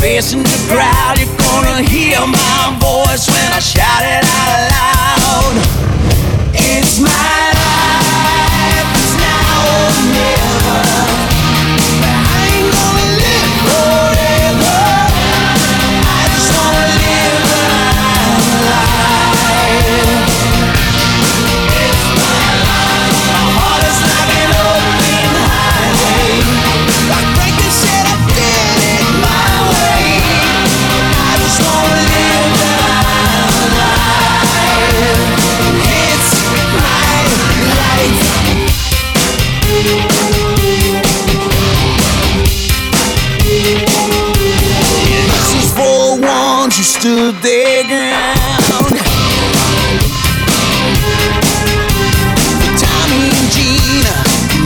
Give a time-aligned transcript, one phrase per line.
[0.00, 5.54] Facing the crowd, you're gonna hear my voice when I shout it out loud.
[6.54, 11.05] It's my life, it's now or never.
[46.76, 48.98] you stood their ground.
[52.76, 54.16] Tommy and Gina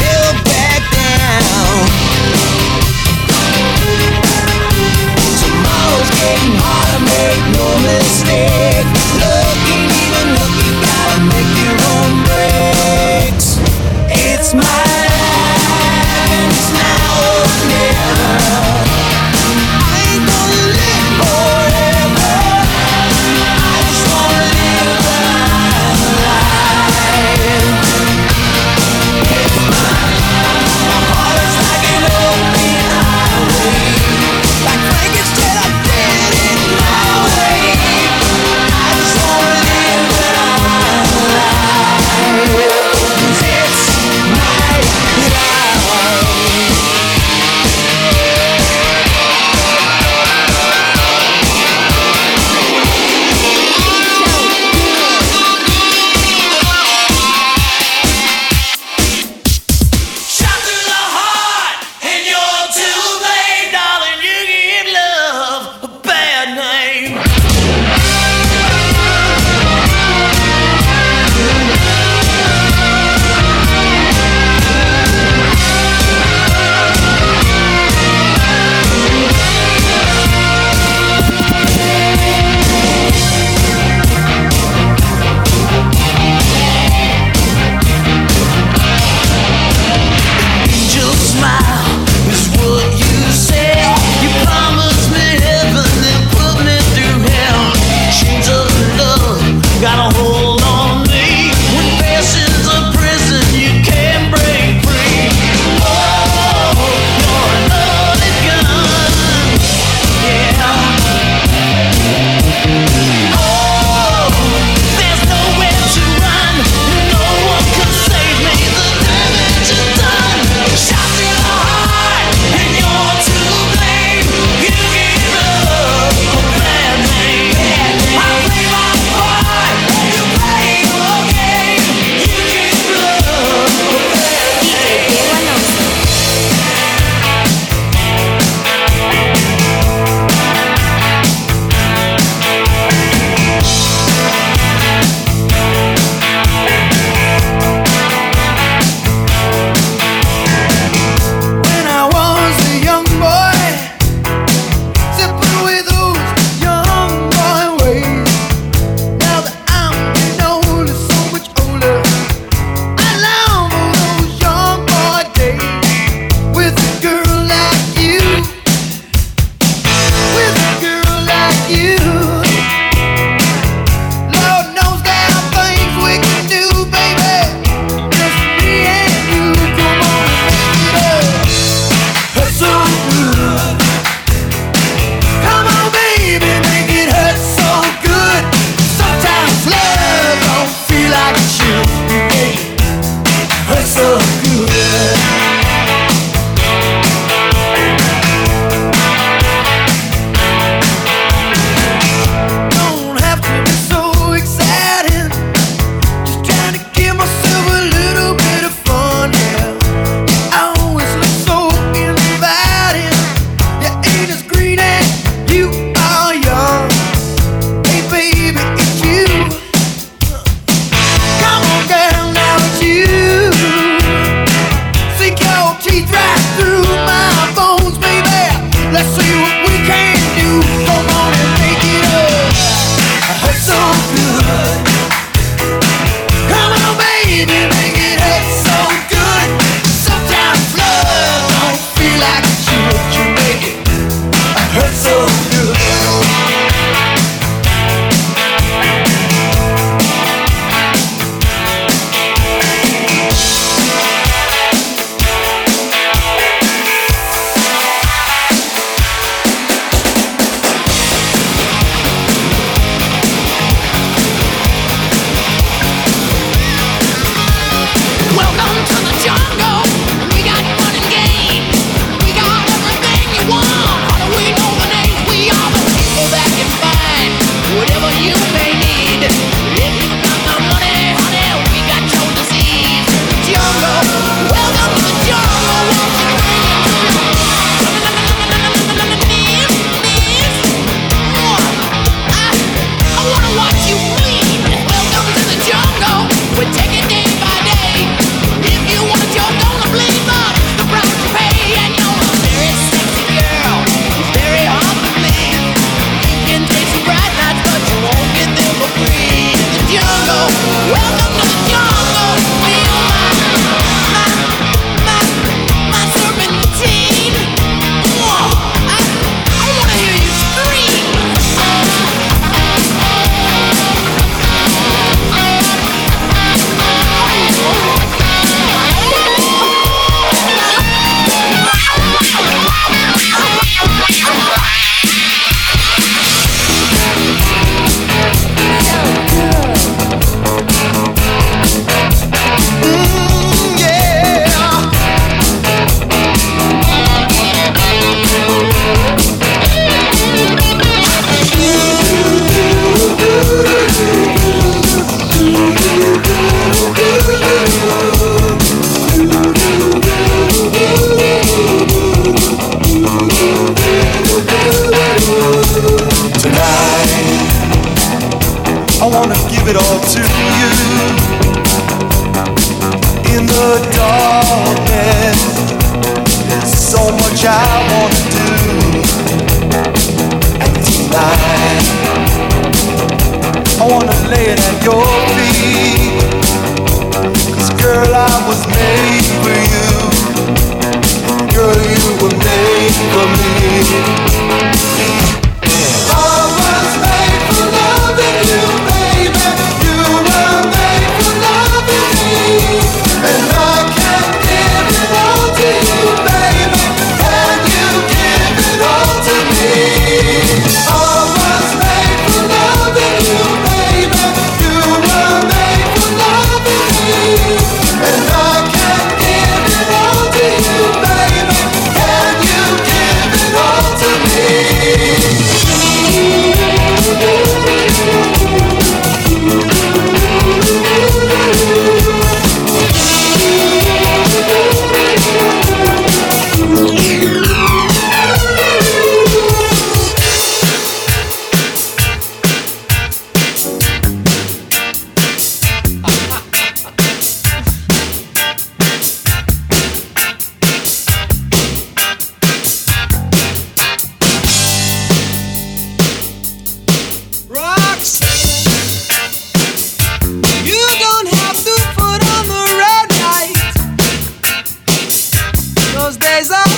[0.00, 1.86] never back down.
[5.38, 8.51] Tomorrow's getting harder, make no mistake.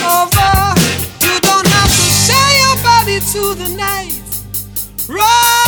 [0.05, 0.51] over.
[1.21, 4.15] You don't have to sell your body to the night.
[5.09, 5.64] Run.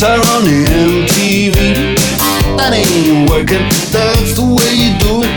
[0.00, 1.92] Are on the MTV.
[2.56, 3.60] That ain't working,
[3.92, 5.28] that's the way you do it.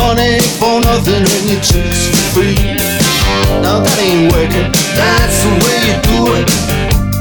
[0.00, 2.56] Money for nothing and your chicks for free.
[3.60, 6.48] Now that ain't working, that's the way you do it.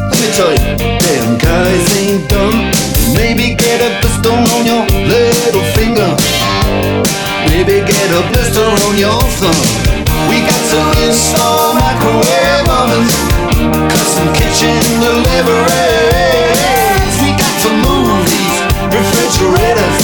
[0.07, 2.55] Let me tell you, damn guys ain't dumb.
[3.19, 6.15] Maybe get a pistol on your little finger.
[7.51, 9.59] Maybe get a blister on your thumb.
[10.31, 13.11] We got to install microwave ovens,
[13.91, 16.16] custom kitchen delivery.
[19.27, 19.96] refrigerator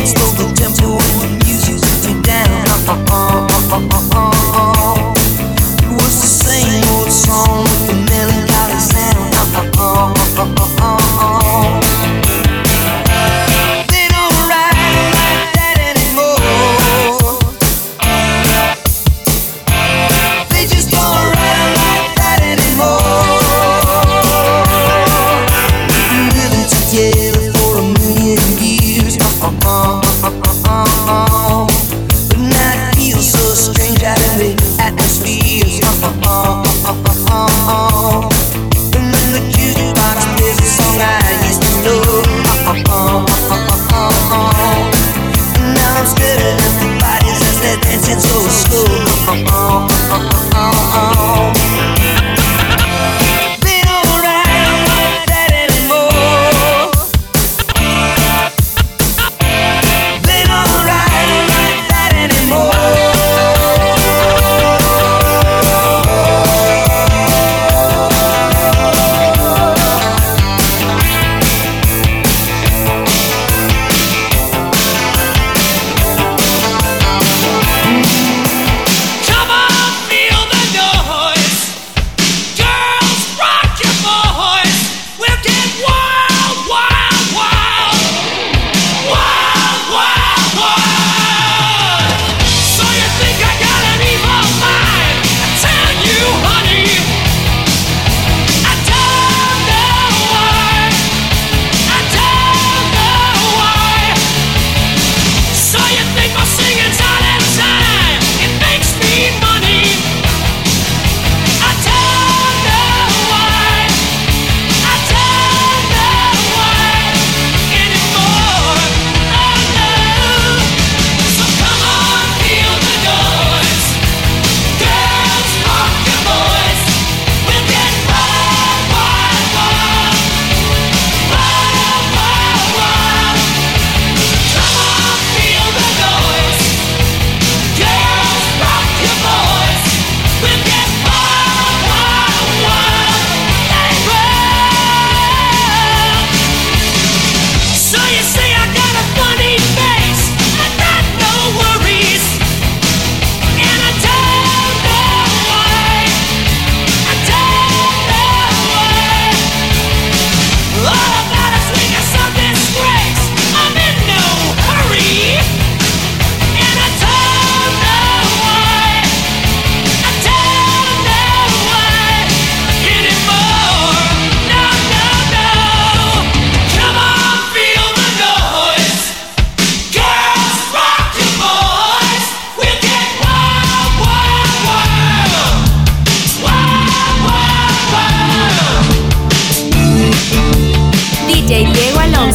[0.00, 0.57] It's over.